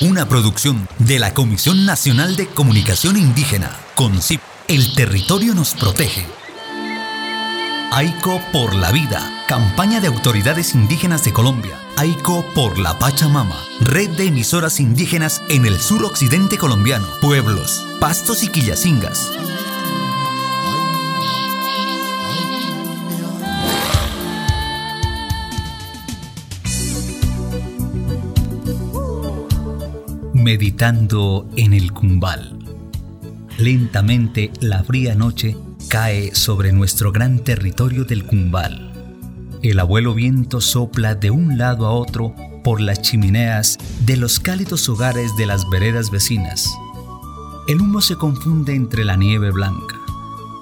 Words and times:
Una 0.00 0.28
producción 0.28 0.88
de 0.98 1.20
la 1.20 1.34
Comisión 1.34 1.86
Nacional 1.86 2.34
de 2.34 2.48
Comunicación 2.48 3.16
Indígena, 3.16 3.70
CONCIP. 3.94 4.40
El 4.66 4.92
territorio 4.94 5.54
nos 5.54 5.74
protege. 5.74 6.26
AICO 7.92 8.40
por 8.52 8.74
la 8.74 8.90
vida. 8.90 9.44
Campaña 9.46 10.00
de 10.00 10.08
autoridades 10.08 10.74
indígenas 10.74 11.24
de 11.24 11.32
Colombia. 11.32 11.78
AICO 11.96 12.44
por 12.56 12.76
la 12.76 12.98
Pachamama. 12.98 13.62
Red 13.80 14.10
de 14.16 14.26
emisoras 14.26 14.80
indígenas 14.80 15.42
en 15.48 15.64
el 15.64 15.78
sur 15.78 16.04
occidente 16.04 16.58
colombiano. 16.58 17.06
Pueblos, 17.20 17.86
pastos 18.00 18.42
y 18.42 18.48
quillacingas. 18.48 19.30
Meditando 30.44 31.48
en 31.56 31.72
el 31.72 31.90
Cumbal. 31.94 32.58
Lentamente 33.56 34.52
la 34.60 34.84
fría 34.84 35.14
noche 35.14 35.56
cae 35.88 36.34
sobre 36.34 36.70
nuestro 36.70 37.12
gran 37.12 37.38
territorio 37.38 38.04
del 38.04 38.26
Cumbal. 38.26 38.92
El 39.62 39.80
abuelo 39.80 40.12
viento 40.12 40.60
sopla 40.60 41.14
de 41.14 41.30
un 41.30 41.56
lado 41.56 41.86
a 41.86 41.92
otro 41.92 42.34
por 42.62 42.82
las 42.82 43.00
chimeneas 43.00 43.78
de 44.04 44.18
los 44.18 44.38
cálidos 44.38 44.86
hogares 44.90 45.34
de 45.38 45.46
las 45.46 45.66
veredas 45.70 46.10
vecinas. 46.10 46.76
El 47.66 47.80
humo 47.80 48.02
se 48.02 48.16
confunde 48.16 48.74
entre 48.74 49.06
la 49.06 49.16
nieve 49.16 49.50
blanca. 49.50 49.96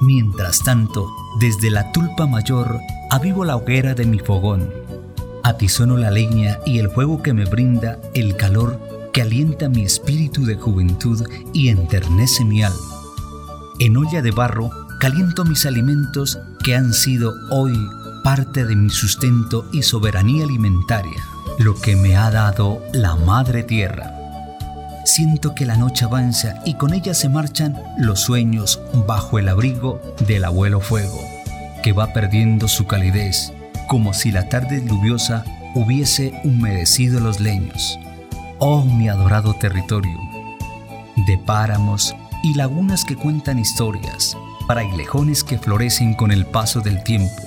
Mientras 0.00 0.60
tanto, 0.62 1.10
desde 1.41 1.70
la 1.70 1.91
tulpa 1.91 2.28
mayor 2.28 2.78
avivo 3.10 3.44
la 3.44 3.56
hoguera 3.56 3.94
de 3.94 4.06
mi 4.06 4.20
fogón. 4.20 4.72
Atizono 5.42 5.96
la 5.96 6.12
leña 6.12 6.60
y 6.64 6.78
el 6.78 6.88
fuego 6.88 7.20
que 7.20 7.33
me 7.33 7.46
brinda 7.46 8.00
el 8.14 8.36
calor 8.36 8.91
que 9.12 9.22
alienta 9.22 9.68
mi 9.68 9.82
espíritu 9.82 10.44
de 10.46 10.54
juventud 10.54 11.22
y 11.52 11.68
enternece 11.68 12.44
mi 12.44 12.62
alma. 12.62 12.78
En 13.78 13.96
olla 13.96 14.22
de 14.22 14.30
barro 14.30 14.70
caliento 15.00 15.44
mis 15.44 15.66
alimentos 15.66 16.38
que 16.64 16.74
han 16.74 16.92
sido 16.92 17.34
hoy 17.50 17.78
parte 18.24 18.64
de 18.64 18.74
mi 18.74 18.88
sustento 18.88 19.69
y 19.72 19.82
soberanía 19.82 20.44
alimentaria, 20.44 21.22
lo 21.58 21.74
que 21.74 21.96
me 21.96 22.16
ha 22.16 22.30
dado 22.30 22.82
la 22.92 23.16
Madre 23.16 23.62
Tierra. 23.64 24.14
Siento 25.04 25.54
que 25.54 25.66
la 25.66 25.76
noche 25.76 26.04
avanza 26.04 26.62
y 26.64 26.74
con 26.74 26.94
ella 26.94 27.12
se 27.12 27.28
marchan 27.28 27.76
los 27.98 28.20
sueños 28.20 28.80
bajo 29.06 29.38
el 29.38 29.48
abrigo 29.48 30.00
del 30.26 30.44
abuelo 30.44 30.80
fuego, 30.80 31.20
que 31.82 31.92
va 31.92 32.12
perdiendo 32.12 32.69
su 32.69 32.86
calidez, 32.86 33.52
como 33.88 34.14
si 34.14 34.30
la 34.30 34.48
tarde 34.48 34.82
lluviosa 34.86 35.44
hubiese 35.74 36.32
humedecido 36.44 37.19
los 37.19 37.41
leños 37.41 37.98
oh 38.64 38.84
mi 38.84 39.08
adorado 39.08 39.55
territorio, 39.55 40.20
de 41.27 41.36
páramos 41.36 42.14
y 42.44 42.55
lagunas 42.55 43.04
que 43.04 43.16
cuentan 43.16 43.58
historias, 43.58 44.36
frailejones 44.69 45.42
que 45.42 45.58
florecen 45.58 46.14
con 46.14 46.30
el 46.30 46.46
paso 46.46 46.80
del 46.80 47.02
tiempo, 47.02 47.42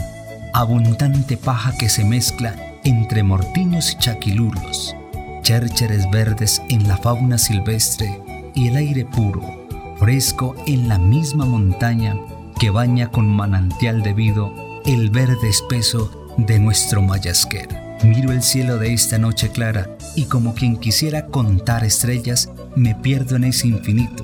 abundante 0.53 1.37
paja 1.37 1.71
que 1.77 1.87
se 1.87 2.03
mezcla 2.03 2.53
entre 2.83 3.23
mortiños 3.23 3.93
y 3.93 3.97
chaquilulos, 3.97 4.93
chércheres 5.41 6.11
verdes 6.11 6.61
en 6.67 6.85
la 6.85 6.97
fauna 6.97 7.37
silvestre 7.37 8.21
y 8.53 8.67
el 8.67 8.75
aire 8.75 9.05
puro, 9.05 9.41
fresco 9.97 10.53
en 10.67 10.89
la 10.89 10.97
misma 10.97 11.45
montaña 11.45 12.17
que 12.59 12.71
baña 12.71 13.09
con 13.09 13.29
manantial 13.29 14.01
de 14.01 14.09
debido 14.09 14.53
el 14.85 15.11
verde 15.11 15.47
espeso 15.47 16.11
de 16.35 16.59
nuestro 16.59 17.01
mayasquer. 17.01 17.84
Miro 18.05 18.31
el 18.31 18.43
cielo 18.43 18.77
de 18.77 18.93
esta 18.93 19.17
noche 19.17 19.49
clara 19.49 19.89
y 20.15 20.25
como 20.25 20.53
quien 20.53 20.77
quisiera 20.77 21.25
contar 21.25 21.83
estrellas, 21.83 22.51
me 22.75 22.93
pierdo 22.93 23.35
en 23.35 23.45
ese 23.45 23.67
infinito. 23.67 24.23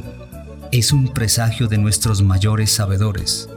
Es 0.72 0.94
un 0.94 1.08
presagio 1.08 1.68
de 1.68 1.80
nuestros 1.80 2.22
mayores 2.22 2.72
sabedores. 2.72 3.50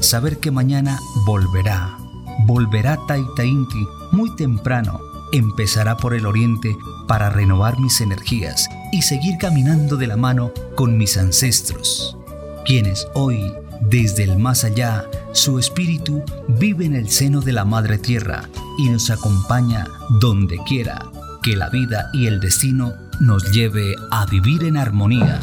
Saber 0.00 0.38
que 0.38 0.50
mañana 0.50 0.98
volverá, 1.26 1.98
volverá 2.46 2.98
Taita 3.06 3.44
Inti 3.44 3.86
muy 4.12 4.34
temprano, 4.36 4.98
empezará 5.32 5.98
por 5.98 6.14
el 6.14 6.24
oriente 6.24 6.74
para 7.06 7.28
renovar 7.28 7.78
mis 7.78 8.00
energías 8.00 8.70
y 8.92 9.02
seguir 9.02 9.36
caminando 9.36 9.98
de 9.98 10.06
la 10.06 10.16
mano 10.16 10.52
con 10.74 10.96
mis 10.96 11.18
ancestros, 11.18 12.16
quienes 12.64 13.08
hoy, 13.12 13.52
desde 13.80 14.24
el 14.24 14.38
más 14.38 14.64
allá, 14.64 15.04
su 15.32 15.58
espíritu 15.58 16.22
vive 16.48 16.84
en 16.84 16.94
el 16.94 17.10
seno 17.10 17.40
de 17.40 17.52
la 17.52 17.64
Madre 17.64 17.98
Tierra 17.98 18.48
y 18.78 18.88
nos 18.88 19.10
acompaña 19.10 19.86
donde 20.20 20.58
quiera 20.66 21.04
que 21.42 21.56
la 21.56 21.68
vida 21.68 22.10
y 22.12 22.26
el 22.26 22.40
destino 22.40 22.94
nos 23.20 23.52
lleve 23.52 23.94
a 24.10 24.26
vivir 24.26 24.64
en 24.64 24.76
armonía. 24.76 25.40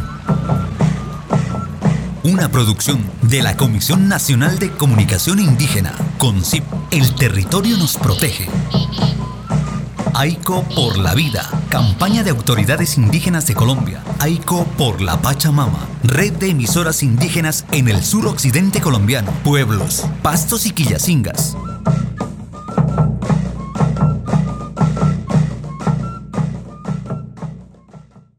Una 2.23 2.49
producción 2.49 3.03
de 3.21 3.41
la 3.41 3.57
Comisión 3.57 4.07
Nacional 4.07 4.57
de 4.59 4.71
Comunicación 4.71 5.39
Indígena, 5.39 5.94
CONCIP. 6.17 6.63
El 6.91 7.13
territorio 7.15 7.77
nos 7.77 7.97
protege. 7.97 8.47
AICO 10.13 10.63
por 10.75 10.97
la 10.97 11.15
vida. 11.15 11.50
Campaña 11.73 12.22
de 12.22 12.29
autoridades 12.29 13.00
indígenas 13.00 13.47
de 13.47 13.56
Colombia. 13.56 14.03
AICO 14.19 14.63
por 14.78 15.01
la 15.01 15.19
Pachamama. 15.23 15.88
Red 16.03 16.34
de 16.34 16.51
emisoras 16.51 17.01
indígenas 17.01 17.66
en 17.72 17.88
el 17.88 18.03
sur 18.03 18.28
occidente 18.28 18.79
colombiano. 18.79 19.31
Pueblos, 19.44 20.06
pastos 20.22 20.67
y 20.67 20.69
quillacingas. 20.69 21.57